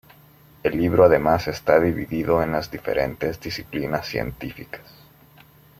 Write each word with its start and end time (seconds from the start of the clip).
El 0.63 0.77
libro 0.79 1.03
además 1.03 1.47
está 1.47 1.79
dividido 1.79 2.41
en 2.41 2.53
las 2.53 2.71
diferentes 2.71 3.39
disciplinas 3.39 4.07
científicas. 4.07 4.81